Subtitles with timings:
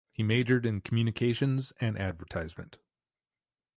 [0.11, 2.77] He majored in communications and advertisement.